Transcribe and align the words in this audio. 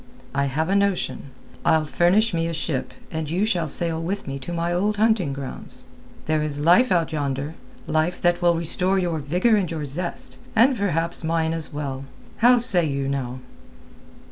I 0.33 0.45
have 0.45 0.67
a 0.67 0.73
notion. 0.75 1.25
I'll 1.63 1.85
furnish 1.85 2.33
me 2.33 2.47
a 2.47 2.53
ship 2.55 2.95
and 3.11 3.29
you 3.29 3.45
shall 3.45 3.67
sail 3.67 4.01
with 4.01 4.25
me 4.27 4.39
to 4.39 4.51
my 4.51 4.73
old 4.73 4.97
hunting 4.97 5.31
grounds. 5.31 5.83
There 6.25 6.41
is 6.41 6.59
life 6.59 6.91
out 6.91 7.13
yonder—life 7.13 8.19
that 8.19 8.41
will 8.41 8.55
restore 8.55 8.97
your 8.97 9.19
vigour 9.19 9.55
and 9.55 9.69
your 9.69 9.85
zest, 9.85 10.39
and 10.55 10.75
perhaps 10.75 11.23
mine 11.23 11.53
as 11.53 11.71
well. 11.71 12.05
How 12.37 12.57
say 12.57 12.83
you, 12.83 13.07
now?" 13.07 13.41